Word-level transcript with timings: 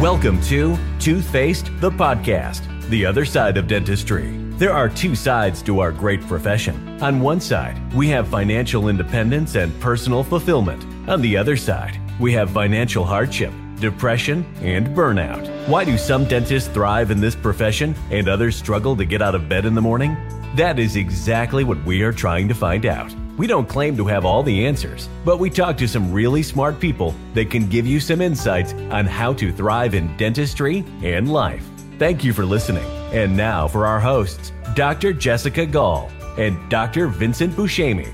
Welcome 0.00 0.40
to 0.42 0.74
Toothfaced, 1.00 1.80
the 1.80 1.90
podcast, 1.90 2.88
the 2.88 3.04
other 3.04 3.24
side 3.24 3.56
of 3.56 3.66
dentistry. 3.66 4.30
There 4.50 4.72
are 4.72 4.88
two 4.88 5.16
sides 5.16 5.60
to 5.62 5.80
our 5.80 5.90
great 5.90 6.20
profession. 6.20 7.02
On 7.02 7.18
one 7.18 7.40
side, 7.40 7.80
we 7.92 8.06
have 8.10 8.28
financial 8.28 8.86
independence 8.86 9.56
and 9.56 9.76
personal 9.80 10.22
fulfillment. 10.22 10.84
On 11.08 11.20
the 11.20 11.36
other 11.36 11.56
side, 11.56 12.00
we 12.20 12.32
have 12.34 12.50
financial 12.50 13.04
hardship, 13.04 13.52
depression, 13.80 14.46
and 14.60 14.86
burnout. 14.96 15.48
Why 15.66 15.84
do 15.84 15.98
some 15.98 16.26
dentists 16.26 16.68
thrive 16.68 17.10
in 17.10 17.20
this 17.20 17.34
profession 17.34 17.96
and 18.12 18.28
others 18.28 18.54
struggle 18.54 18.94
to 18.94 19.04
get 19.04 19.20
out 19.20 19.34
of 19.34 19.48
bed 19.48 19.66
in 19.66 19.74
the 19.74 19.82
morning? 19.82 20.16
That 20.54 20.78
is 20.78 20.94
exactly 20.94 21.64
what 21.64 21.82
we 21.84 22.02
are 22.02 22.12
trying 22.12 22.46
to 22.46 22.54
find 22.54 22.86
out. 22.86 23.12
We 23.38 23.46
don't 23.46 23.68
claim 23.68 23.96
to 23.98 24.04
have 24.04 24.24
all 24.24 24.42
the 24.42 24.66
answers, 24.66 25.08
but 25.24 25.38
we 25.38 25.48
talk 25.48 25.76
to 25.76 25.86
some 25.86 26.10
really 26.10 26.42
smart 26.42 26.80
people 26.80 27.14
that 27.34 27.52
can 27.52 27.68
give 27.68 27.86
you 27.86 28.00
some 28.00 28.20
insights 28.20 28.72
on 28.90 29.06
how 29.06 29.32
to 29.34 29.52
thrive 29.52 29.94
in 29.94 30.16
dentistry 30.16 30.84
and 31.04 31.32
life. 31.32 31.64
Thank 32.00 32.24
you 32.24 32.32
for 32.32 32.44
listening. 32.44 32.84
And 33.12 33.36
now 33.36 33.68
for 33.68 33.86
our 33.86 34.00
hosts, 34.00 34.50
Dr. 34.74 35.12
Jessica 35.12 35.66
Gall 35.66 36.10
and 36.36 36.58
Dr. 36.68 37.06
Vincent 37.06 37.52
Buscemi. 37.54 38.12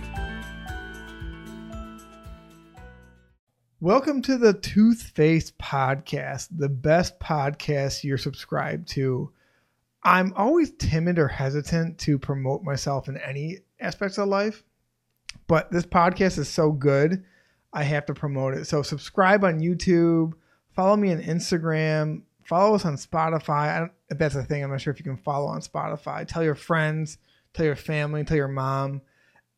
Welcome 3.80 4.20
to 4.20 4.36
the 4.36 4.52
Toothfaced 4.52 5.52
Podcast, 5.52 6.48
the 6.55 6.69
best 6.69 7.19
podcast 7.19 8.05
you're 8.05 8.19
subscribed 8.19 8.88
to. 8.88 9.33
I'm 10.02 10.34
always 10.36 10.72
timid 10.72 11.19
or 11.19 11.28
hesitant 11.28 11.97
to 12.00 12.19
promote 12.19 12.62
myself 12.62 13.09
in 13.09 13.16
any 13.16 13.61
aspects 13.80 14.19
of 14.19 14.28
life, 14.28 14.62
but 15.46 15.70
this 15.70 15.87
podcast 15.87 16.38
is 16.38 16.48
so 16.48 16.73
good, 16.73 17.24
I 17.73 17.83
have 17.83 18.06
to 18.06 18.14
promote 18.14 18.55
it. 18.55 18.66
So 18.66 18.83
subscribe 18.83 19.45
on 19.45 19.60
YouTube, 19.60 20.33
follow 20.74 20.97
me 20.97 21.12
on 21.12 21.23
Instagram, 21.23 22.23
follow 22.45 22.74
us 22.74 22.84
on 22.84 22.97
Spotify. 22.97 23.74
I 23.74 23.78
don't, 23.80 23.92
if 24.10 24.19
that's 24.19 24.34
a 24.34 24.45
thing, 24.45 24.62
I'm 24.62 24.70
not 24.70 24.80
sure 24.80 24.92
if 24.92 24.98
you 24.98 25.05
can 25.05 25.17
follow 25.17 25.47
on 25.47 25.61
Spotify. 25.61 26.27
Tell 26.27 26.42
your 26.42 26.55
friends, 26.55 27.19
tell 27.52 27.67
your 27.67 27.77
family, 27.77 28.25
tell 28.25 28.36
your 28.36 28.48
mom, 28.48 29.02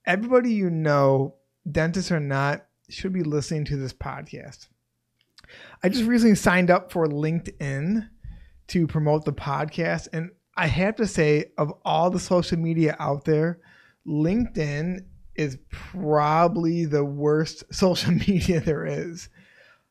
everybody 0.07 0.53
you 0.53 0.71
know, 0.71 1.35
dentist 1.71 2.11
or 2.13 2.21
not, 2.21 2.67
should 2.89 3.13
be 3.13 3.23
listening 3.23 3.65
to 3.67 3.77
this 3.77 3.93
podcast. 3.93 4.69
I 5.83 5.89
just 5.89 6.05
recently 6.05 6.37
signed 6.37 6.71
up 6.71 6.93
for 6.93 7.07
LinkedIn 7.07 8.09
to 8.69 8.87
promote 8.87 9.25
the 9.25 9.33
podcast. 9.33 10.09
And 10.13 10.31
I 10.57 10.67
have 10.67 10.97
to 10.97 11.07
say, 11.07 11.53
of 11.59 11.73
all 11.85 12.11
the 12.11 12.21
social 12.21 12.59
media 12.59 12.97
out 12.99 13.25
there, 13.25 13.61
LinkedIn 14.07 15.05
is 15.37 15.59
probably 15.71 16.85
the 16.85 17.05
worst 17.05 17.65
social 17.75 18.13
media 18.13 18.61
there 18.61 18.87
is. 18.87 19.29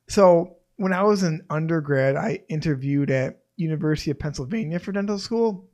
So 0.08 0.58
when 0.78 0.94
I 0.94 1.04
was 1.04 1.24
an 1.24 1.46
undergrad, 1.50 2.16
I 2.16 2.42
interviewed 2.50 3.10
at 3.10 3.42
University 3.58 4.12
of 4.12 4.20
Pennsylvania 4.20 4.80
for 4.80 4.92
dental 4.92 5.18
school. 5.18 5.70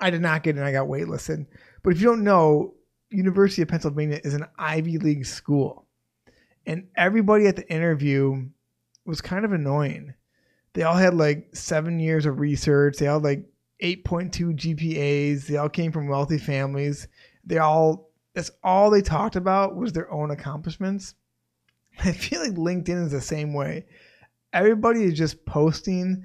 I 0.00 0.10
did 0.10 0.22
not 0.22 0.42
get 0.42 0.56
in, 0.56 0.62
I 0.62 0.72
got 0.72 0.88
waitlisted. 0.88 1.46
But 1.82 1.92
if 1.92 2.00
you 2.00 2.06
don't 2.06 2.24
know, 2.24 2.74
University 3.10 3.62
of 3.62 3.68
Pennsylvania 3.68 4.20
is 4.24 4.34
an 4.34 4.46
Ivy 4.58 4.98
League 4.98 5.26
school. 5.26 5.86
And 6.66 6.88
everybody 6.96 7.46
at 7.46 7.56
the 7.56 7.70
interview 7.70 8.46
was 9.04 9.20
kind 9.20 9.44
of 9.44 9.52
annoying. 9.52 10.14
They 10.72 10.84
all 10.84 10.94
had 10.94 11.14
like 11.14 11.54
seven 11.54 11.98
years 11.98 12.26
of 12.26 12.38
research. 12.38 12.96
They 12.96 13.08
all 13.08 13.18
had 13.18 13.24
like 13.24 13.44
8.2 13.82 14.54
GPAs. 14.56 15.46
They 15.46 15.56
all 15.56 15.68
came 15.68 15.90
from 15.92 16.08
wealthy 16.08 16.38
families. 16.38 17.08
They 17.44 17.58
all, 17.58 18.09
that's 18.40 18.50
all 18.64 18.88
they 18.88 19.02
talked 19.02 19.36
about 19.36 19.76
was 19.76 19.92
their 19.92 20.10
own 20.10 20.30
accomplishments. 20.30 21.14
I 22.02 22.12
feel 22.12 22.40
like 22.40 22.52
LinkedIn 22.52 23.04
is 23.04 23.12
the 23.12 23.20
same 23.20 23.52
way. 23.52 23.84
Everybody 24.54 25.04
is 25.04 25.18
just 25.18 25.44
posting 25.44 26.24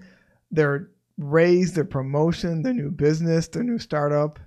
their 0.50 0.92
raise, 1.18 1.74
their 1.74 1.84
promotion, 1.84 2.62
their 2.62 2.74
new 2.74 2.90
business, 2.90 3.50
their 3.50 3.64
new 3.64 3.78
startup. 3.78 4.40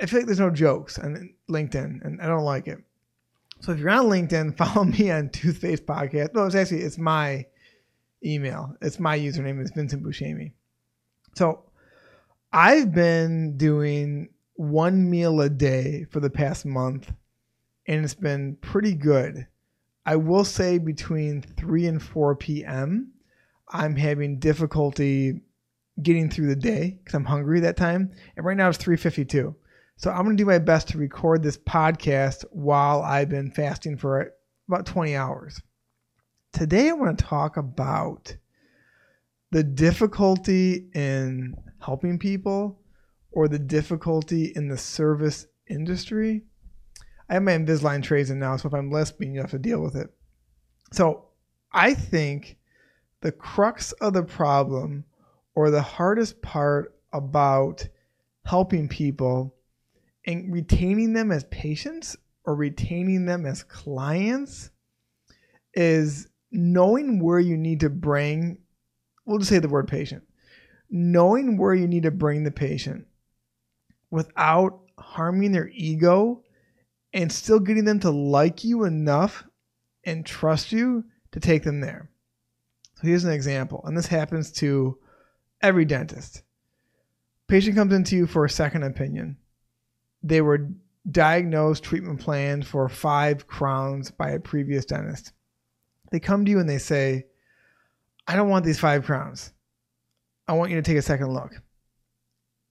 I 0.00 0.06
feel 0.06 0.20
like 0.20 0.26
there's 0.26 0.40
no 0.40 0.48
jokes 0.48 0.98
on 0.98 1.34
LinkedIn, 1.50 2.02
and 2.06 2.22
I 2.22 2.26
don't 2.26 2.44
like 2.44 2.66
it. 2.68 2.78
So 3.60 3.72
if 3.72 3.78
you're 3.78 3.90
on 3.90 4.06
LinkedIn, 4.06 4.56
follow 4.56 4.84
me 4.84 5.10
on 5.10 5.28
Toothfaced 5.28 5.84
Podcast. 5.84 6.32
No, 6.32 6.46
it's 6.46 6.54
actually 6.54 6.84
it's 6.84 6.96
my 6.96 7.44
email. 8.24 8.74
It's 8.80 8.98
my 8.98 9.18
username. 9.18 9.60
It's 9.60 9.72
Vincent 9.72 10.02
Buscemi. 10.02 10.52
So 11.34 11.64
I've 12.50 12.94
been 12.94 13.58
doing 13.58 14.30
one 14.58 15.08
meal 15.08 15.40
a 15.40 15.48
day 15.48 16.04
for 16.10 16.18
the 16.18 16.28
past 16.28 16.66
month, 16.66 17.12
and 17.86 18.04
it's 18.04 18.14
been 18.14 18.56
pretty 18.60 18.92
good. 18.92 19.46
I 20.04 20.16
will 20.16 20.44
say 20.44 20.78
between 20.78 21.42
3 21.42 21.86
and 21.86 22.02
4 22.02 22.34
p.m., 22.34 23.12
I'm 23.68 23.94
having 23.94 24.40
difficulty 24.40 25.42
getting 26.02 26.28
through 26.28 26.48
the 26.48 26.56
day 26.56 26.98
because 26.98 27.14
I'm 27.14 27.24
hungry 27.24 27.60
that 27.60 27.76
time. 27.76 28.10
And 28.36 28.44
right 28.44 28.56
now 28.56 28.68
it's 28.68 28.78
3:52. 28.78 29.54
So 29.96 30.10
I'm 30.10 30.24
going 30.24 30.36
to 30.36 30.42
do 30.42 30.46
my 30.46 30.58
best 30.58 30.88
to 30.88 30.98
record 30.98 31.42
this 31.42 31.58
podcast 31.58 32.44
while 32.50 33.02
I've 33.02 33.28
been 33.28 33.52
fasting 33.52 33.96
for 33.96 34.32
about 34.66 34.86
20 34.86 35.14
hours. 35.14 35.60
Today 36.52 36.88
I 36.88 36.92
want 36.92 37.16
to 37.16 37.24
talk 37.24 37.56
about 37.56 38.36
the 39.52 39.62
difficulty 39.62 40.88
in 40.94 41.54
helping 41.80 42.18
people 42.18 42.77
or 43.32 43.48
the 43.48 43.58
difficulty 43.58 44.52
in 44.54 44.68
the 44.68 44.78
service 44.78 45.46
industry. 45.68 46.42
I 47.28 47.34
have 47.34 47.42
my 47.42 47.52
Invisalign 47.52 48.02
trays 48.02 48.30
in 48.30 48.38
now, 48.38 48.56
so 48.56 48.68
if 48.68 48.74
I'm 48.74 48.90
lisping, 48.90 49.34
you 49.34 49.40
have 49.40 49.50
to 49.50 49.58
deal 49.58 49.80
with 49.80 49.96
it. 49.96 50.08
So 50.92 51.26
I 51.72 51.94
think 51.94 52.56
the 53.20 53.32
crux 53.32 53.92
of 53.92 54.14
the 54.14 54.22
problem 54.22 55.04
or 55.54 55.70
the 55.70 55.82
hardest 55.82 56.40
part 56.40 56.94
about 57.12 57.86
helping 58.44 58.88
people 58.88 59.54
and 60.26 60.52
retaining 60.52 61.12
them 61.12 61.30
as 61.30 61.44
patients 61.44 62.16
or 62.44 62.54
retaining 62.54 63.26
them 63.26 63.44
as 63.44 63.62
clients 63.62 64.70
is 65.74 66.28
knowing 66.50 67.22
where 67.22 67.38
you 67.38 67.56
need 67.56 67.80
to 67.80 67.90
bring, 67.90 68.58
we'll 69.26 69.38
just 69.38 69.50
say 69.50 69.58
the 69.58 69.68
word 69.68 69.86
patient, 69.86 70.22
knowing 70.90 71.58
where 71.58 71.74
you 71.74 71.86
need 71.86 72.04
to 72.04 72.10
bring 72.10 72.44
the 72.44 72.50
patient 72.50 73.06
without 74.10 74.80
harming 74.98 75.52
their 75.52 75.68
ego 75.68 76.42
and 77.12 77.30
still 77.32 77.60
getting 77.60 77.84
them 77.84 78.00
to 78.00 78.10
like 78.10 78.64
you 78.64 78.84
enough 78.84 79.44
and 80.04 80.24
trust 80.24 80.72
you 80.72 81.04
to 81.32 81.40
take 81.40 81.62
them 81.62 81.80
there. 81.80 82.10
So 82.96 83.06
here's 83.06 83.24
an 83.24 83.32
example, 83.32 83.82
and 83.84 83.96
this 83.96 84.06
happens 84.06 84.50
to 84.52 84.98
every 85.62 85.84
dentist. 85.84 86.42
Patient 87.46 87.76
comes 87.76 87.92
into 87.92 88.16
you 88.16 88.26
for 88.26 88.44
a 88.44 88.50
second 88.50 88.82
opinion. 88.82 89.36
They 90.22 90.40
were 90.40 90.68
diagnosed, 91.10 91.84
treatment 91.84 92.20
planned 92.20 92.66
for 92.66 92.88
five 92.88 93.46
crowns 93.46 94.10
by 94.10 94.30
a 94.30 94.40
previous 94.40 94.84
dentist. 94.84 95.32
They 96.10 96.20
come 96.20 96.44
to 96.44 96.50
you 96.50 96.58
and 96.58 96.68
they 96.68 96.78
say, 96.78 97.26
I 98.26 98.36
don't 98.36 98.50
want 98.50 98.64
these 98.64 98.80
five 98.80 99.04
crowns. 99.04 99.52
I 100.46 100.54
want 100.54 100.70
you 100.70 100.76
to 100.76 100.82
take 100.82 100.96
a 100.96 101.02
second 101.02 101.32
look. 101.32 101.52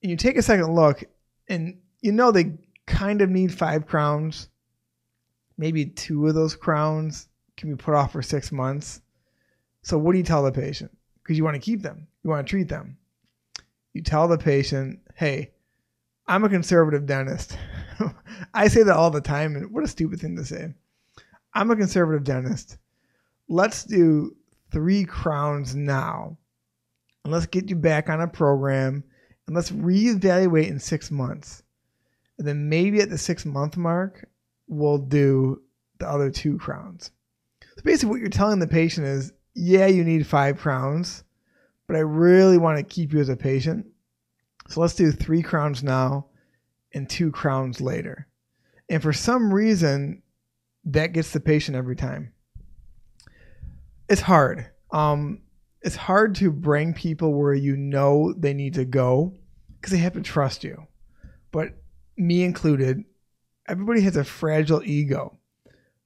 And 0.01 0.11
you 0.11 0.17
take 0.17 0.37
a 0.37 0.43
second 0.43 0.73
look, 0.73 1.03
and 1.47 1.77
you 2.01 2.11
know 2.11 2.31
they 2.31 2.53
kind 2.85 3.21
of 3.21 3.29
need 3.29 3.53
five 3.53 3.85
crowns. 3.85 4.49
Maybe 5.57 5.85
two 5.85 6.27
of 6.27 6.35
those 6.35 6.55
crowns 6.55 7.27
can 7.55 7.69
be 7.69 7.75
put 7.75 7.95
off 7.95 8.11
for 8.11 8.21
six 8.21 8.51
months. 8.51 9.01
So, 9.81 9.97
what 9.97 10.11
do 10.11 10.17
you 10.17 10.23
tell 10.23 10.43
the 10.43 10.51
patient? 10.51 10.95
Because 11.21 11.37
you 11.37 11.43
want 11.43 11.55
to 11.55 11.61
keep 11.61 11.81
them, 11.81 12.07
you 12.23 12.29
want 12.29 12.45
to 12.45 12.49
treat 12.49 12.69
them. 12.69 12.97
You 13.93 14.03
tell 14.03 14.27
the 14.27 14.37
patient, 14.37 14.99
hey, 15.15 15.51
I'm 16.27 16.43
a 16.43 16.49
conservative 16.49 17.05
dentist. 17.05 17.57
I 18.53 18.67
say 18.67 18.83
that 18.83 18.95
all 18.95 19.09
the 19.09 19.21
time, 19.21 19.55
and 19.55 19.71
what 19.71 19.83
a 19.83 19.87
stupid 19.87 20.19
thing 20.19 20.35
to 20.35 20.45
say. 20.45 20.73
I'm 21.53 21.71
a 21.71 21.75
conservative 21.75 22.23
dentist. 22.23 22.77
Let's 23.49 23.83
do 23.83 24.35
three 24.71 25.05
crowns 25.05 25.75
now. 25.75 26.37
And 27.23 27.33
let's 27.33 27.45
get 27.45 27.69
you 27.69 27.75
back 27.75 28.09
on 28.09 28.21
a 28.21 28.27
program 28.27 29.03
and 29.47 29.55
let's 29.55 29.71
reevaluate 29.71 30.67
in 30.67 30.79
six 30.79 31.09
months. 31.09 31.63
And 32.37 32.47
then 32.47 32.69
maybe 32.69 32.99
at 32.99 33.09
the 33.09 33.17
six 33.17 33.45
month 33.45 33.77
mark, 33.77 34.27
we'll 34.67 34.99
do 34.99 35.61
the 35.99 36.07
other 36.07 36.29
two 36.29 36.57
crowns. 36.57 37.11
So 37.61 37.81
basically, 37.83 38.09
what 38.09 38.19
you're 38.19 38.29
telling 38.29 38.59
the 38.59 38.67
patient 38.67 39.07
is 39.07 39.33
yeah, 39.55 39.87
you 39.87 40.03
need 40.03 40.27
five 40.27 40.59
crowns, 40.59 41.23
but 41.87 41.95
I 41.95 42.01
really 42.01 42.59
want 42.59 42.77
to 42.77 42.83
keep 42.83 43.11
you 43.11 43.19
as 43.19 43.29
a 43.29 43.35
patient. 43.35 43.87
So 44.67 44.81
let's 44.81 44.93
do 44.93 45.11
three 45.11 45.41
crowns 45.41 45.81
now 45.81 46.27
and 46.93 47.09
two 47.09 47.31
crowns 47.31 47.81
later. 47.81 48.27
And 48.89 49.01
for 49.01 49.13
some 49.13 49.51
reason, 49.51 50.21
that 50.85 51.13
gets 51.13 51.31
the 51.31 51.39
patient 51.39 51.75
every 51.75 51.95
time. 51.95 52.33
It's 54.09 54.21
hard. 54.21 54.69
Um, 54.91 55.41
it's 55.81 55.95
hard 55.95 56.35
to 56.35 56.51
bring 56.51 56.93
people 56.93 57.33
where 57.33 57.53
you 57.53 57.77
know 57.77 58.33
they 58.37 58.53
need 58.53 58.73
to 58.75 58.85
go 58.85 59.33
because 59.75 59.91
they 59.91 59.99
have 59.99 60.13
to 60.13 60.21
trust 60.21 60.63
you. 60.63 60.87
But 61.51 61.73
me 62.17 62.43
included, 62.43 63.03
everybody 63.67 64.01
has 64.01 64.17
a 64.17 64.23
fragile 64.23 64.81
ego. 64.83 65.37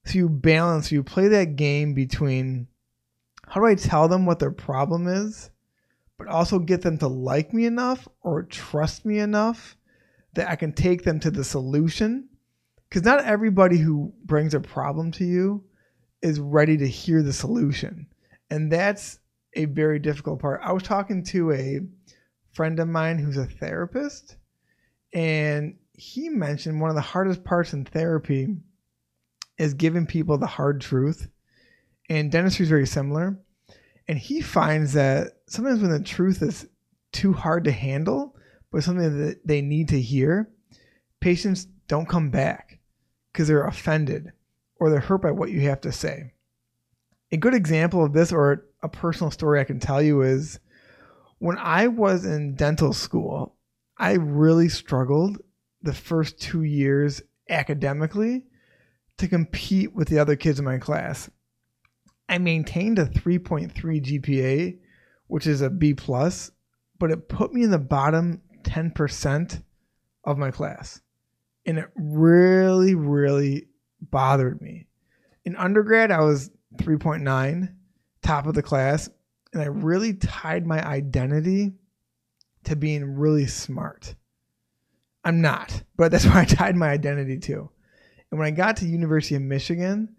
So 0.06 0.18
you 0.18 0.30
balance, 0.30 0.92
you 0.92 1.04
play 1.04 1.28
that 1.30 1.56
game 1.56 1.94
between 1.94 2.68
how 3.48 3.62
do 3.62 3.68
I 3.68 3.76
tell 3.76 4.08
them 4.08 4.26
what 4.26 4.40
their 4.40 4.52
problem 4.52 5.08
is 5.08 5.52
but 6.22 6.32
also 6.32 6.60
get 6.60 6.84
them 6.84 7.00
to 7.00 7.08
like 7.08 7.52
me 7.52 7.66
enough 7.66 8.08
or 8.22 8.44
trust 8.44 9.08
me 9.08 9.18
enough 9.18 9.76
that 10.36 10.48
I 10.48 10.56
can 10.56 10.72
take 10.72 11.04
them 11.04 11.20
to 11.22 11.32
the 11.32 11.44
solution. 11.44 12.30
Because 12.88 13.02
not 13.02 13.26
everybody 13.26 13.80
who 13.80 14.14
brings 14.24 14.54
a 14.54 14.60
problem 14.60 15.12
to 15.14 15.26
you 15.26 15.64
is 16.22 16.40
ready 16.40 16.78
to 16.78 16.88
hear 16.88 17.24
the 17.24 17.34
solution. 17.34 18.06
And 18.52 18.72
that's 18.72 19.18
a 19.54 19.66
very 19.66 20.00
difficult 20.00 20.40
part. 20.40 20.62
I 20.64 20.72
was 20.72 20.84
talking 20.84 21.24
to 21.26 21.52
a 21.52 21.80
friend 22.54 22.80
of 22.80 22.88
mine 22.88 23.18
who's 23.18 23.38
a 23.38 23.46
therapist, 23.46 24.38
and 25.14 25.76
he 25.94 26.30
mentioned 26.30 26.80
one 26.80 26.90
of 26.90 26.96
the 26.96 27.02
hardest 27.02 27.44
parts 27.44 27.74
in 27.74 27.86
therapy 27.86 28.56
is 29.58 29.74
giving 29.74 30.06
people 30.06 30.38
the 30.38 30.48
hard 30.48 30.82
truth. 30.82 31.30
And 32.10 32.32
dentistry 32.32 32.64
is 32.64 32.70
very 32.70 32.88
similar. 32.88 33.40
And 34.08 34.18
he 34.18 34.42
finds 34.42 34.94
that 34.94 35.28
sometimes 35.48 35.82
when 35.82 35.92
the 35.92 36.04
truth 36.04 36.42
is 36.42 36.68
too 37.12 37.34
hard 37.34 37.66
to 37.66 37.72
handle, 37.72 38.36
but 38.72 38.84
something 38.84 39.18
that 39.20 39.46
they 39.46 39.62
need 39.62 39.90
to 39.90 40.02
hear, 40.02 40.50
patients 41.20 41.68
don't 41.88 42.10
come 42.10 42.30
back 42.30 42.80
because 43.32 43.48
they're 43.48 43.68
offended 43.68 44.32
or 44.78 44.90
they're 44.90 45.00
hurt 45.00 45.22
by 45.22 45.32
what 45.32 45.52
you 45.52 45.62
have 45.62 45.82
to 45.82 45.92
say. 45.92 46.34
A 47.32 47.38
good 47.38 47.54
example 47.54 48.04
of 48.04 48.14
this, 48.14 48.32
or 48.32 48.66
a 48.84 48.90
personal 48.90 49.32
story 49.32 49.60
I 49.60 49.66
can 49.66 49.80
tell 49.80 50.02
you, 50.02 50.22
is 50.22 50.60
when 51.40 51.58
I 51.58 51.88
was 51.88 52.26
in 52.26 52.56
dental 52.56 52.94
school, 52.94 53.56
I 53.98 54.14
really 54.14 54.70
struggled 54.70 55.40
the 55.82 55.94
first 55.94 56.40
two 56.40 56.64
years 56.64 57.22
academically 57.50 58.46
to 59.18 59.28
compete 59.28 59.94
with 59.94 60.08
the 60.08 60.20
other 60.20 60.36
kids 60.36 60.60
in 60.60 60.66
my 60.66 60.78
class. 60.78 61.30
I 62.30 62.38
maintained 62.38 62.98
a 62.98 63.06
3.3 63.06 63.74
GPA, 63.74 64.78
which 65.28 65.48
is 65.48 65.62
a 65.62 65.70
B 65.70 65.94
plus, 65.94 66.52
but 66.98 67.12
it 67.12 67.28
put 67.28 67.54
me 67.54 67.64
in 67.64 67.72
the 67.72 67.80
bottom 67.80 68.42
10% 68.64 69.64
of 70.24 70.38
my 70.38 70.52
class. 70.52 71.02
And 71.66 71.78
it 71.78 71.90
really, 71.96 72.96
really 72.96 73.68
bothered 74.02 74.62
me. 74.62 74.88
In 75.46 75.56
undergrad, 75.56 76.12
I 76.12 76.22
was 76.22 76.50
3.9, 76.78 77.74
top 78.22 78.48
of 78.48 78.54
the 78.54 78.64
class, 78.64 79.10
and 79.54 79.62
I 79.62 79.66
really 79.66 80.14
tied 80.14 80.66
my 80.66 80.86
identity 80.86 81.74
to 82.64 82.76
being 82.76 83.16
really 83.16 83.48
smart. 83.48 84.16
I'm 85.24 85.42
not, 85.42 85.84
but 85.98 86.12
that's 86.12 86.26
where 86.28 86.38
I 86.38 86.46
tied 86.46 86.76
my 86.76 86.90
identity 86.90 87.38
to. 87.40 87.70
And 88.30 88.40
when 88.40 88.48
I 88.48 88.52
got 88.52 88.78
to 88.78 88.86
University 88.86 89.36
of 89.36 89.42
Michigan, 89.42 90.16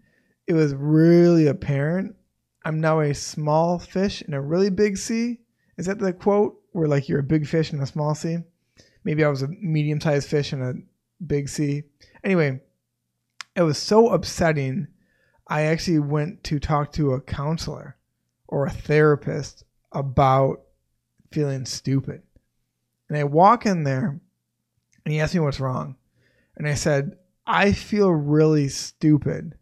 it 0.47 0.53
was 0.53 0.73
really 0.73 1.47
apparent 1.47 2.15
I'm 2.65 2.79
now 2.79 3.01
a 3.01 3.13
small 3.13 3.77
fish 3.77 4.21
in 4.21 4.33
a 4.33 4.41
really 4.41 4.69
big 4.69 4.97
sea. 4.97 5.39
Is 5.77 5.85
that 5.87 5.99
the 5.99 6.13
quote 6.13 6.61
where 6.71 6.87
like 6.87 7.09
you're 7.09 7.19
a 7.19 7.23
big 7.23 7.45
fish 7.45 7.73
in 7.73 7.81
a 7.81 7.85
small 7.85 8.15
sea? 8.15 8.37
Maybe 9.03 9.23
I 9.23 9.27
was 9.27 9.41
a 9.41 9.47
medium-sized 9.47 10.29
fish 10.29 10.53
in 10.53 10.61
a 10.61 10.73
big 11.25 11.49
sea. 11.49 11.83
Anyway, 12.23 12.61
it 13.55 13.61
was 13.61 13.77
so 13.77 14.09
upsetting. 14.09 14.87
I 15.47 15.63
actually 15.63 15.99
went 15.99 16.43
to 16.45 16.59
talk 16.59 16.93
to 16.93 17.13
a 17.13 17.21
counselor 17.21 17.97
or 18.47 18.65
a 18.65 18.71
therapist 18.71 19.63
about 19.91 20.61
feeling 21.31 21.65
stupid. 21.65 22.21
And 23.09 23.17
I 23.17 23.23
walk 23.23 23.65
in 23.65 23.83
there 23.83 24.19
and 25.05 25.13
he 25.13 25.19
asked 25.19 25.33
me 25.33 25.39
what's 25.39 25.59
wrong. 25.59 25.97
And 26.55 26.67
I 26.67 26.75
said, 26.75 27.17
I 27.45 27.73
feel 27.73 28.09
really 28.09 28.69
stupid 28.69 29.55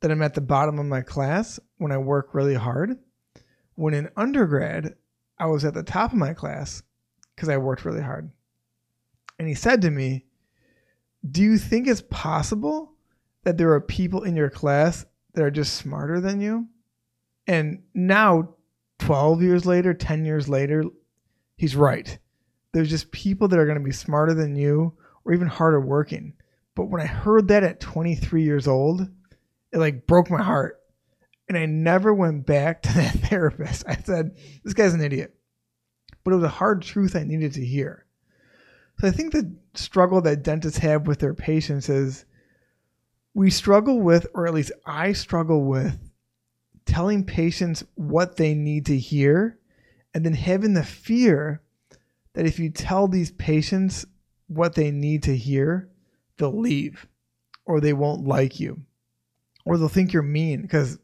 that 0.00 0.10
I'm 0.10 0.22
at 0.22 0.34
the 0.34 0.40
bottom 0.40 0.78
of 0.78 0.86
my 0.86 1.00
class 1.00 1.58
when 1.78 1.92
I 1.92 1.98
work 1.98 2.34
really 2.34 2.54
hard. 2.54 2.98
When 3.76 3.94
in 3.94 4.10
undergrad, 4.16 4.94
I 5.38 5.46
was 5.46 5.64
at 5.64 5.74
the 5.74 5.82
top 5.82 6.12
of 6.12 6.18
my 6.18 6.34
class 6.34 6.82
because 7.34 7.48
I 7.48 7.56
worked 7.56 7.84
really 7.84 8.02
hard. 8.02 8.30
And 9.38 9.48
he 9.48 9.54
said 9.54 9.82
to 9.82 9.90
me, 9.90 10.26
Do 11.28 11.42
you 11.42 11.58
think 11.58 11.86
it's 11.86 12.02
possible 12.02 12.92
that 13.48 13.56
there 13.56 13.72
are 13.72 13.80
people 13.80 14.24
in 14.24 14.36
your 14.36 14.50
class 14.50 15.06
that 15.32 15.42
are 15.42 15.50
just 15.50 15.72
smarter 15.72 16.20
than 16.20 16.38
you? 16.38 16.66
And 17.46 17.82
now, 17.94 18.56
12 18.98 19.42
years 19.42 19.64
later, 19.64 19.94
10 19.94 20.26
years 20.26 20.50
later, 20.50 20.84
he's 21.56 21.74
right. 21.74 22.18
There's 22.74 22.90
just 22.90 23.10
people 23.10 23.48
that 23.48 23.58
are 23.58 23.64
going 23.64 23.78
to 23.78 23.84
be 23.84 23.90
smarter 23.90 24.34
than 24.34 24.54
you 24.54 24.92
or 25.24 25.32
even 25.32 25.46
harder 25.48 25.80
working. 25.80 26.34
But 26.74 26.90
when 26.90 27.00
I 27.00 27.06
heard 27.06 27.48
that 27.48 27.64
at 27.64 27.80
23 27.80 28.42
years 28.42 28.68
old, 28.68 29.08
it 29.72 29.78
like 29.78 30.06
broke 30.06 30.28
my 30.28 30.42
heart. 30.42 30.78
And 31.48 31.56
I 31.56 31.64
never 31.64 32.12
went 32.12 32.44
back 32.44 32.82
to 32.82 32.92
that 32.96 33.14
therapist. 33.14 33.84
I 33.88 33.96
said, 33.96 34.36
this 34.62 34.74
guy's 34.74 34.92
an 34.92 35.00
idiot. 35.00 35.34
But 36.22 36.32
it 36.32 36.36
was 36.36 36.44
a 36.44 36.48
hard 36.48 36.82
truth 36.82 37.16
I 37.16 37.24
needed 37.24 37.54
to 37.54 37.64
hear. 37.64 38.04
So 39.00 39.08
I 39.08 39.10
think 39.10 39.32
the 39.32 39.56
struggle 39.72 40.20
that 40.20 40.42
dentists 40.42 40.80
have 40.80 41.06
with 41.06 41.20
their 41.20 41.32
patients 41.32 41.88
is 41.88 42.26
we 43.34 43.50
struggle 43.50 44.00
with, 44.00 44.26
or 44.34 44.46
at 44.46 44.54
least 44.54 44.72
I 44.84 45.12
struggle 45.12 45.64
with, 45.64 45.98
telling 46.86 47.24
patients 47.24 47.84
what 47.94 48.36
they 48.36 48.54
need 48.54 48.86
to 48.86 48.98
hear 48.98 49.58
and 50.14 50.24
then 50.24 50.34
having 50.34 50.74
the 50.74 50.84
fear 50.84 51.62
that 52.32 52.46
if 52.46 52.58
you 52.58 52.70
tell 52.70 53.08
these 53.08 53.30
patients 53.32 54.06
what 54.46 54.74
they 54.74 54.90
need 54.90 55.22
to 55.24 55.36
hear, 55.36 55.90
they'll 56.36 56.58
leave 56.58 57.06
or 57.64 57.80
they 57.80 57.92
won't 57.92 58.26
like 58.26 58.58
you 58.58 58.80
or 59.64 59.76
they'll 59.76 59.88
think 59.88 60.12
you're 60.12 60.22
mean 60.22 60.62
because 60.62 60.98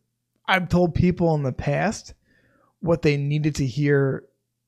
I've 0.46 0.68
told 0.68 0.94
people 0.94 1.34
in 1.34 1.42
the 1.42 1.52
past 1.52 2.14
what 2.80 3.02
they 3.02 3.16
needed 3.16 3.54
to 3.56 3.66
hear 3.66 4.24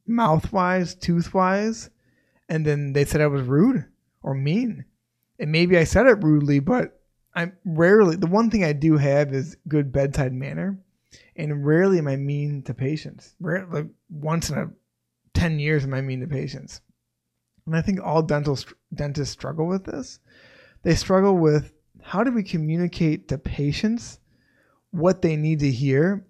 mouth 0.07 0.53
wise, 0.53 0.95
tooth 0.95 1.35
wise, 1.35 1.91
and 2.49 2.65
then 2.65 2.93
they 2.93 3.05
said 3.05 3.21
I 3.21 3.27
was 3.27 3.43
rude 3.43 3.85
or 4.23 4.35
mean. 4.35 4.85
And 5.39 5.53
maybe 5.53 5.77
I 5.77 5.85
said 5.85 6.07
it 6.07 6.23
rudely, 6.23 6.61
but 6.61 6.96
I'm 7.37 7.53
rarely 7.65 8.17
the 8.17 8.27
one 8.27 8.51
thing 8.51 8.65
I 8.65 8.73
do 8.73 8.97
have 8.97 9.33
is 9.33 9.57
good 9.69 9.93
bedside 9.93 10.33
manner, 10.33 10.79
and 11.37 11.65
rarely 11.65 11.99
am 11.99 12.09
I 12.09 12.17
mean 12.17 12.63
to 12.63 12.75
patients. 12.75 13.37
Rare, 13.39 13.67
like 13.71 13.87
once 14.09 14.51
in 14.51 14.59
a 14.59 14.71
ten 15.35 15.59
years 15.59 15.85
am 15.85 15.95
I 15.95 16.01
mean 16.01 16.21
to 16.21 16.27
patients. 16.27 16.81
And 17.67 17.77
I 17.77 17.83
think 17.83 18.01
all 18.03 18.23
dental 18.23 18.59
dentists 18.95 19.33
struggle 19.33 19.67
with 19.67 19.85
this. 19.85 20.19
They 20.83 20.95
struggle 20.95 21.37
with 21.37 21.73
how 22.03 22.25
do 22.25 22.33
we 22.33 22.43
communicate 22.43 23.29
to 23.29 23.39
patients 23.39 24.19
what 24.93 25.21
they 25.21 25.37
need 25.37 25.59
to 25.59 25.71
hear 25.71 26.25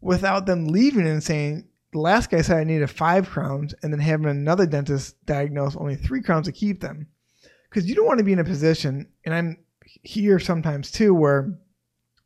without 0.00 0.46
them 0.46 0.68
leaving 0.68 1.06
and 1.06 1.22
saying, 1.22 1.66
the 1.92 1.98
last 1.98 2.30
guy 2.30 2.40
said 2.40 2.58
I 2.58 2.64
needed 2.64 2.88
five 2.88 3.28
crowns, 3.28 3.74
and 3.82 3.92
then 3.92 4.00
having 4.00 4.26
another 4.28 4.66
dentist 4.66 5.16
diagnose 5.26 5.76
only 5.76 5.96
three 5.96 6.22
crowns 6.22 6.46
to 6.46 6.52
keep 6.52 6.80
them. 6.80 7.08
Because 7.68 7.88
you 7.88 7.94
don't 7.94 8.06
want 8.06 8.18
to 8.18 8.24
be 8.24 8.32
in 8.32 8.38
a 8.38 8.44
position, 8.44 9.08
and 9.24 9.34
I'm 9.34 9.58
here 10.02 10.38
sometimes 10.38 10.90
too, 10.90 11.14
where 11.14 11.58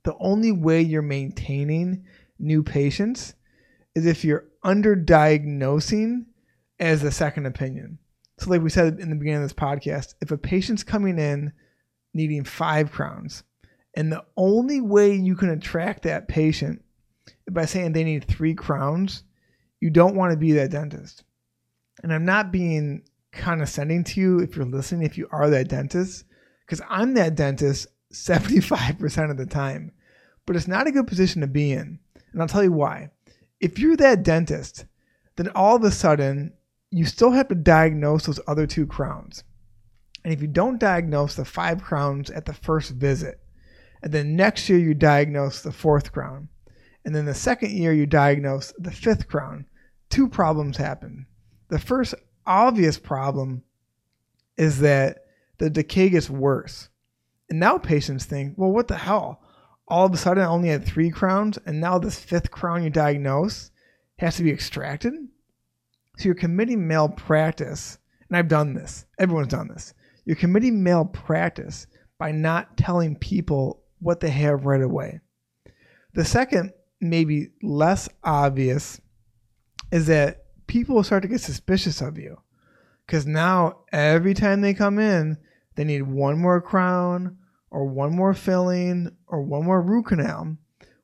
the 0.05 0.17
only 0.19 0.53
way 0.53 0.81
you're 0.81 1.03
maintaining 1.03 2.05
new 2.39 2.63
patients 2.63 3.35
is 3.95 4.07
if 4.07 4.25
you're 4.25 4.47
underdiagnosing 4.65 6.25
as 6.79 7.03
a 7.03 7.11
second 7.11 7.47
opinion. 7.47 7.99
So, 8.39 8.51
like 8.51 8.63
we 8.63 8.71
said 8.71 8.99
in 8.99 9.11
the 9.11 9.17
beginning 9.17 9.43
of 9.43 9.49
this 9.49 9.53
podcast, 9.53 10.15
if 10.23 10.31
a 10.31 10.39
patient's 10.39 10.83
coming 10.83 11.19
in 11.19 11.53
needing 12.15 12.45
five 12.45 12.91
crowns, 12.91 13.43
and 13.95 14.11
the 14.11 14.25
only 14.37 14.81
way 14.81 15.15
you 15.15 15.37
can 15.37 15.51
attract 15.51 16.05
that 16.05 16.29
patient 16.29 16.83
by 17.51 17.67
saying 17.67 17.93
they 17.93 18.05
need 18.05 18.25
three 18.25 18.55
crowns, 18.55 19.25
you 19.81 19.91
don't 19.91 20.15
want 20.15 20.31
to 20.31 20.39
be 20.39 20.53
that 20.53 20.71
dentist. 20.71 21.25
And 22.03 22.13
I'm 22.13 22.25
not 22.25 22.53
being 22.53 23.03
condescending 23.33 24.05
to 24.05 24.21
you 24.21 24.39
if 24.39 24.57
you're 24.57 24.65
listening, 24.65 25.03
if 25.03 25.19
you 25.19 25.29
are 25.31 25.51
that 25.51 25.69
dentist, 25.69 26.25
because 26.71 26.87
I'm 26.89 27.15
that 27.15 27.35
dentist 27.35 27.89
75% 28.13 29.31
of 29.33 29.37
the 29.37 29.45
time. 29.45 29.91
But 30.47 30.55
it's 30.55 30.69
not 30.69 30.87
a 30.87 30.93
good 30.93 31.09
position 31.09 31.41
to 31.41 31.49
be 31.49 31.73
in. 31.73 31.99
And 32.33 32.41
I'll 32.41 32.47
tell 32.47 32.63
you 32.63 32.71
why. 32.71 33.11
If 33.59 33.81
you're 33.81 33.97
that 33.97 34.23
dentist, 34.23 34.85
then 35.35 35.49
all 35.49 35.75
of 35.75 35.83
a 35.83 35.91
sudden 35.91 36.53
you 36.93 37.07
still 37.07 37.33
have 37.33 37.49
to 37.49 37.57
diagnose 37.57 38.27
those 38.27 38.39
other 38.47 38.69
two 38.69 38.87
crowns. 38.87 39.43
And 40.23 40.33
if 40.33 40.41
you 40.41 40.47
don't 40.47 40.79
diagnose 40.79 41.35
the 41.35 41.45
five 41.45 41.83
crowns 41.83 42.31
at 42.31 42.45
the 42.45 42.53
first 42.53 42.93
visit, 42.93 43.41
and 44.01 44.13
then 44.13 44.37
next 44.37 44.69
year 44.69 44.79
you 44.79 44.95
diagnose 44.95 45.63
the 45.63 45.73
fourth 45.73 46.13
crown, 46.13 46.51
and 47.05 47.17
then 47.17 47.25
the 47.25 47.35
second 47.35 47.73
year 47.73 47.93
you 47.93 48.07
diagnose 48.07 48.73
the 48.79 48.93
fifth 48.93 49.27
crown, 49.27 49.67
two 50.09 50.29
problems 50.29 50.77
happen. 50.77 51.27
The 51.67 51.81
first 51.81 52.15
obvious 52.47 52.97
problem 52.97 53.65
is 54.57 54.79
that 54.81 55.25
the 55.61 55.71
decay 55.71 56.09
gets 56.09 56.29
worse. 56.29 56.89
And 57.49 57.61
now 57.61 57.79
patients 57.79 58.25
think, 58.25 58.55
well, 58.57 58.73
what 58.73 58.89
the 58.89 58.97
hell? 58.97 59.43
All 59.87 60.07
of 60.07 60.15
a 60.15 60.17
sudden, 60.17 60.43
I 60.43 60.47
only 60.47 60.71
had 60.71 60.85
three 60.85 61.11
crowns, 61.11 61.59
and 61.67 61.81
now 61.81 61.99
this 61.99 62.19
fifth 62.19 62.51
crown 62.51 62.83
you 62.83 62.91
diagnose 62.91 63.71
has 64.19 64.37
to 64.37 64.43
be 64.43 64.51
extracted? 64.51 65.13
So 66.17 66.25
you're 66.25 66.35
committing 66.35 66.87
malpractice, 66.89 67.99
and 68.29 68.37
I've 68.37 68.49
done 68.49 68.75
this. 68.75 69.05
Everyone's 69.19 69.49
done 69.49 69.69
this. 69.69 69.95
You're 70.25 70.37
committing 70.37 70.83
malpractice 70.83 71.87
by 72.19 72.33
not 72.33 72.77
telling 72.77 73.17
people 73.17 73.83
what 73.99 74.21
they 74.21 74.31
have 74.31 74.65
right 74.65 74.83
away. 74.83 75.21
The 76.15 76.25
second, 76.25 76.73
maybe 77.01 77.49
less 77.63 78.09
obvious, 78.25 79.01
is 79.93 80.07
that 80.07 80.45
people 80.67 80.95
will 80.95 81.03
start 81.03 81.23
to 81.23 81.29
get 81.29 81.41
suspicious 81.41 82.01
of 82.01 82.17
you. 82.17 82.39
Because 83.07 83.27
now 83.27 83.81
every 83.93 84.35
time 84.35 84.61
they 84.61 84.73
come 84.73 84.99
in, 84.99 85.37
they 85.81 85.85
need 85.85 86.03
one 86.03 86.39
more 86.39 86.61
crown 86.61 87.39
or 87.71 87.87
one 87.87 88.15
more 88.15 88.35
filling 88.35 89.17
or 89.27 89.41
one 89.41 89.65
more 89.65 89.81
root 89.81 90.05
canal 90.09 90.59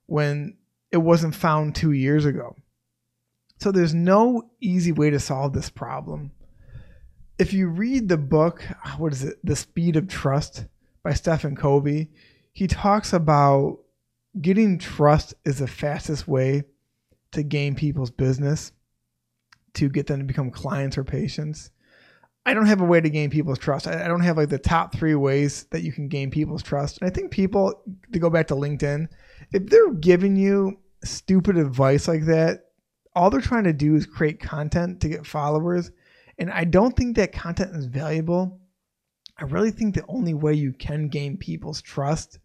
when 0.05 0.55
it 0.93 0.99
wasn't 0.99 1.35
found 1.35 1.75
two 1.75 1.93
years 1.93 2.27
ago. 2.27 2.55
So 3.59 3.73
there's 3.73 3.95
no 3.95 4.51
easy 4.61 4.93
way 4.93 5.09
to 5.09 5.19
solve 5.19 5.55
this 5.55 5.71
problem. 5.71 6.31
If 7.39 7.55
you 7.55 7.69
read 7.69 8.11
the 8.11 8.19
book, 8.19 8.63
ah, 8.85 8.97
what 8.99 9.15
is 9.15 9.25
it, 9.25 9.39
The 9.43 9.57
Speed 9.57 9.97
of 9.97 10.09
Trust 10.09 10.67
by 11.03 11.15
Stephen 11.15 11.57
Covey, 11.57 12.11
he 12.53 12.67
talks 12.67 13.15
about 13.15 13.79
getting 14.39 14.79
trust 14.79 15.33
is 15.47 15.61
the 15.61 15.67
fastest 15.67 16.29
way 16.29 16.65
to 17.33 17.43
gain 17.43 17.77
people's 17.77 18.11
business, 18.11 18.73
to 19.73 19.89
get 19.89 20.07
them 20.07 20.19
to 20.19 20.25
become 20.27 20.51
clients 20.51 20.99
or 20.99 21.05
patients. 21.05 21.71
I 22.47 22.55
don't 22.55 22.67
have 22.67 22.81
a 22.81 22.85
way 22.85 23.01
to 23.01 23.11
gain 23.11 23.29
people's 23.29 23.59
trust. 23.59 23.89
I, 23.89 24.07
don't 24.07 24.21
have 24.21 24.37
like 24.37 24.51
the 24.51 24.59
top 24.59 24.95
three 24.95 25.17
ways 25.17 25.65
that 25.73 25.83
you 25.83 25.93
can 25.93 26.07
gain 26.07 26.31
people's 26.31 26.63
trust. 26.63 27.01
And 27.01 27.11
I 27.11 27.13
think 27.13 27.33
people, 27.33 27.83
to 28.13 28.21
go 28.21 28.31
back 28.31 28.47
to 28.47 28.55
LinkedIn, 28.55 29.09
if 29.53 29.67
they're 29.67 29.93
giving 29.95 30.37
you 30.37 30.79
stupid 31.03 31.57
advice 31.59 32.07
like 32.07 32.25
that, 32.27 32.67
all 33.17 33.31
they're 33.31 33.41
trying 33.41 33.65
to 33.65 33.73
do 33.73 33.97
is 33.97 34.07
create 34.07 34.39
content 34.39 35.01
to 35.01 35.09
get 35.09 35.27
followers. 35.27 35.91
And 36.39 36.49
I 36.53 36.63
don't 36.63 36.97
think 36.97 37.17
that 37.17 37.33
content 37.33 37.75
is 37.75 37.87
valuable. 37.87 38.61
I 39.39 39.45
really 39.45 39.73
think 39.73 39.97
the 39.97 40.05
only 40.07 40.35
way 40.35 40.55
you 40.55 40.73
can 40.73 41.09
gain 41.09 41.37
people's 41.37 41.83
trust 41.83 42.39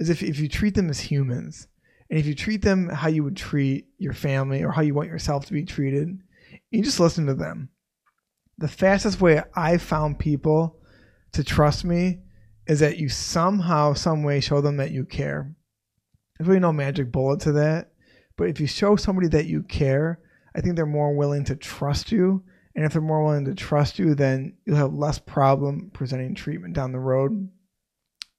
is 0.00 0.10
if, 0.10 0.24
if 0.24 0.40
you 0.40 0.48
treat 0.48 0.74
them 0.74 0.90
as 0.90 0.98
humans. 0.98 1.68
And 2.10 2.18
if 2.18 2.26
you 2.26 2.34
treat 2.34 2.62
them 2.62 2.88
how 2.88 3.08
you 3.08 3.22
would 3.22 3.36
treat 3.36 3.86
your 3.98 4.12
family 4.12 4.64
or 4.64 4.72
how 4.72 4.82
you 4.82 4.94
want 4.94 5.08
yourself 5.08 5.46
to 5.46 5.52
be 5.52 5.64
treated, 5.64 6.18
you 6.72 6.82
just 6.82 6.98
listen 6.98 7.26
to 7.26 7.34
them 7.34 7.68
the 8.58 8.68
fastest 8.68 9.20
way 9.20 9.42
I 9.54 9.78
found 9.78 10.18
people 10.18 10.78
to 11.32 11.44
trust 11.44 11.84
me 11.84 12.20
is 12.66 12.80
that 12.80 12.98
you 12.98 13.08
somehow, 13.08 13.92
some 13.92 14.22
way 14.22 14.40
show 14.40 14.60
them 14.60 14.78
that 14.78 14.90
you 14.90 15.04
care. 15.04 15.54
There's 16.38 16.48
really 16.48 16.60
no 16.60 16.72
magic 16.72 17.12
bullet 17.12 17.40
to 17.40 17.52
that. 17.52 17.92
But 18.36 18.48
if 18.48 18.60
you 18.60 18.66
show 18.66 18.96
somebody 18.96 19.28
that 19.28 19.46
you 19.46 19.62
care, 19.62 20.20
I 20.54 20.60
think 20.60 20.76
they're 20.76 20.86
more 20.86 21.14
willing 21.14 21.44
to 21.44 21.56
trust 21.56 22.12
you. 22.12 22.44
And 22.74 22.84
if 22.84 22.92
they're 22.92 23.02
more 23.02 23.24
willing 23.24 23.46
to 23.46 23.54
trust 23.54 23.98
you, 23.98 24.14
then 24.14 24.54
you'll 24.64 24.76
have 24.76 24.92
less 24.92 25.18
problem 25.18 25.90
presenting 25.94 26.34
treatment 26.34 26.74
down 26.74 26.92
the 26.92 26.98
road. 26.98 27.48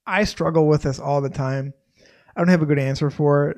I 0.06 0.24
struggle 0.24 0.68
with 0.68 0.84
this 0.84 1.00
all 1.00 1.22
the 1.22 1.30
time. 1.30 1.74
I 2.36 2.40
don't 2.40 2.50
have 2.50 2.62
a 2.62 2.68
good 2.68 2.80
answer 2.80 3.10
for 3.10 3.50
it, 3.50 3.58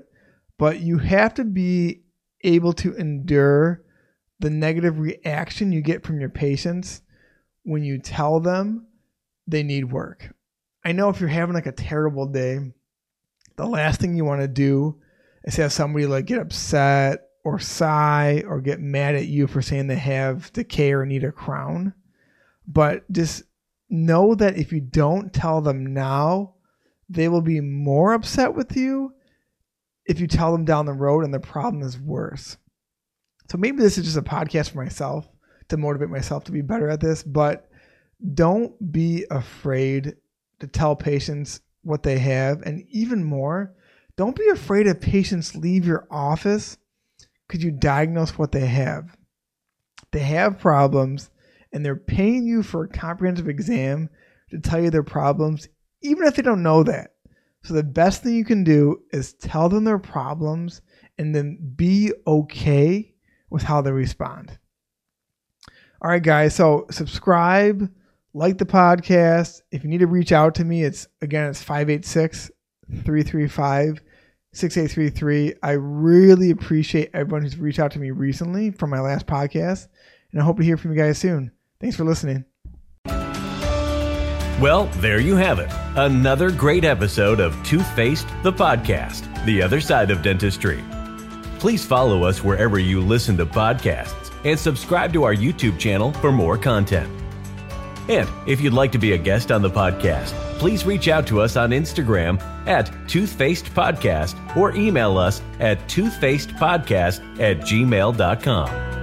but 0.58 0.80
you 0.80 0.98
have 1.00 1.34
to 1.36 1.44
be 1.44 2.04
able 2.44 2.72
to 2.74 2.96
endure 2.96 3.84
the 4.40 4.50
negative 4.50 5.00
reaction 5.00 5.72
you 5.72 5.82
get 5.82 6.04
from 6.04 6.20
your 6.20 6.30
patients 6.30 7.02
when 7.64 7.84
you 7.84 8.00
tell 8.00 8.40
them 8.40 8.88
they 9.48 9.64
need 9.64 9.92
work. 9.92 10.34
I 10.84 10.94
know 10.94 11.10
if 11.10 11.20
you're 11.20 11.30
having 11.30 11.56
like 11.56 11.66
a 11.66 11.72
terrible 11.72 12.26
day, 12.26 12.60
the 13.58 13.68
last 13.68 14.00
thing 14.00 14.16
you 14.16 14.24
want 14.24 14.42
to 14.42 14.48
do 14.48 15.00
is 15.44 15.58
have 15.58 15.74
somebody 15.74 16.06
like 16.06 16.26
get 16.26 16.40
upset 16.40 17.20
or 17.44 17.60
sigh 17.60 18.44
or 18.48 18.62
get 18.62 18.80
mad 18.80 19.16
at 19.16 19.28
you 19.28 19.48
for 19.48 19.62
saying 19.62 19.88
they 19.88 19.96
have 19.96 20.52
decay 20.54 20.94
or 20.94 21.06
need 21.06 21.24
a 21.24 21.32
crown. 21.32 21.94
But 22.66 23.12
just 23.12 23.44
know 23.90 24.36
that 24.36 24.58
if 24.58 24.72
you 24.72 24.80
don't 24.80 25.34
tell 25.34 25.62
them 25.62 25.94
now, 25.94 26.56
they 27.10 27.28
will 27.28 27.42
be 27.42 27.60
more 27.60 28.14
upset 28.14 28.54
with 28.54 28.78
you 28.78 29.14
if 30.06 30.20
you 30.20 30.28
tell 30.28 30.52
them 30.52 30.66
down 30.66 30.86
the 30.86 30.94
road 30.94 31.24
and 31.24 31.34
the 31.34 31.40
problem 31.40 31.84
is 31.84 32.00
worse. 32.00 32.58
So 33.50 33.58
maybe 33.58 33.78
this 33.78 33.98
is 33.98 34.06
just 34.06 34.18
a 34.18 34.22
podcast 34.22 34.72
for 34.72 34.84
myself 34.84 35.28
to 35.70 35.78
motivate 35.78 36.10
myself 36.10 36.44
to 36.46 36.52
be 36.52 36.62
better 36.62 36.88
at 36.90 37.00
this, 37.00 37.24
but 37.24 37.70
don't 38.34 38.92
be 38.92 39.26
afraid 39.32 40.16
to 40.60 40.68
tell 40.68 40.96
patients 40.96 41.62
what 41.84 42.04
they 42.04 42.20
have. 42.20 42.62
And 42.62 42.86
even 42.90 43.24
more, 43.24 43.74
don't 44.18 44.36
be 44.36 44.48
afraid 44.50 44.86
if 44.86 45.02
patients 45.02 45.56
leave 45.56 45.86
your 45.86 46.08
office 46.12 46.78
because 47.48 47.64
you 47.64 47.72
diagnose 47.72 48.38
what 48.38 48.52
they 48.52 48.68
have. 48.68 49.16
They 50.12 50.20
have 50.20 50.60
problems 50.60 51.32
and 51.72 51.84
they're 51.86 51.96
paying 51.96 52.46
you 52.46 52.62
for 52.62 52.84
a 52.84 52.90
comprehensive 52.90 53.48
exam 53.48 54.10
to 54.52 54.60
tell 54.60 54.82
you 54.82 54.90
their 54.90 55.04
problems, 55.04 55.68
even 56.02 56.26
if 56.26 56.36
they 56.36 56.42
don't 56.42 56.64
know 56.64 56.84
that. 56.84 57.16
So 57.64 57.74
the 57.74 57.84
best 57.84 58.24
thing 58.24 58.36
you 58.36 58.46
can 58.46 58.64
do 58.64 59.02
is 59.12 59.34
tell 59.34 59.70
them 59.70 59.86
their 59.86 60.00
problems 60.00 60.82
and 61.18 61.34
then 61.36 61.74
be 61.76 62.12
okay 62.28 63.14
with 63.50 63.64
how 63.64 63.82
they 63.82 63.92
respond. 63.92 64.58
All 66.02 66.10
right, 66.10 66.24
guys. 66.24 66.56
So 66.56 66.86
subscribe, 66.92 67.92
like 68.34 68.58
the 68.58 68.66
podcast. 68.66 69.62
If 69.72 69.84
you 69.84 69.90
need 69.90 70.00
to 70.00 70.08
reach 70.08 70.32
out 70.32 70.56
to 70.56 70.66
me, 70.66 70.84
it's 70.84 71.08
again, 71.22 71.50
it's 71.50 71.62
586 71.62 72.52
335 72.88 74.02
6833. 74.52 75.56
I 75.62 75.72
really 75.72 76.52
appreciate 76.52 77.12
everyone 77.14 77.44
who's 77.44 77.58
reached 77.58 77.80
out 77.80 77.92
to 77.92 78.00
me 78.00 78.12
recently 78.12 78.72
from 78.72 78.90
my 78.90 79.00
last 79.00 79.28
podcast. 79.28 79.88
And 80.32 80.42
I 80.42 80.46
hope 80.46 80.58
to 80.58 80.64
hear 80.64 80.78
from 80.78 80.92
you 80.92 80.98
guys 80.98 81.18
soon. 81.18 81.52
Thanks 81.80 81.96
for 81.96 82.04
listening. 82.04 82.46
Well, 84.60 84.88
there 84.96 85.22
you 85.22 85.38
have 85.38 85.60
it. 85.60 85.70
Another 85.96 86.52
great 86.52 86.84
episode 86.84 87.40
of 87.40 87.56
Toothfaced, 87.58 88.44
the 88.44 88.52
podcast, 88.52 89.46
the 89.46 89.62
other 89.62 89.80
side 89.80 90.12
of 90.12 90.22
dentistry. 90.22 90.84
Please 91.60 91.86
follow 91.86 92.24
us 92.24 92.44
wherever 92.44 92.80
you 92.80 93.02
listen 93.02 93.36
to 93.38 93.46
podcasts 93.46 94.32
and 94.46 94.58
subscribe 94.58 95.12
to 95.14 95.24
our 95.24 95.36
YouTube 95.36 95.78
channel 95.78 96.14
for 96.14 96.32
more 96.32 96.58
content. 96.58 97.10
And 98.08 98.28
if 98.48 98.62
you'd 98.62 98.74
like 98.74 98.92
to 98.94 98.98
be 98.98 99.12
a 99.12 99.18
guest 99.18 99.52
on 99.52 99.62
the 99.62 99.70
podcast, 99.70 100.32
please 100.58 100.86
reach 100.86 101.08
out 101.08 101.28
to 101.28 101.42
us 101.42 101.58
on 101.58 101.72
Instagram 101.72 102.42
at 102.66 102.88
Toothfaced 103.08 103.70
Podcast 103.72 104.36
or 104.56 104.74
email 104.76 105.18
us 105.18 105.42
at 105.60 105.80
toothfacedpodcast 105.88 107.40
at 107.40 107.60
gmail.com. 107.60 108.99